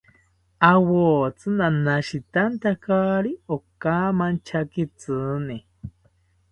Awotsi 0.71 1.45
nanashitantakari 1.57 3.31
okamanchakitzini 3.55 5.57